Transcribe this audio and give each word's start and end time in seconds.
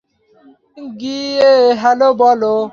গিয়ে 0.99 1.49
হ্যালো 1.81 2.09
বল। 2.19 2.41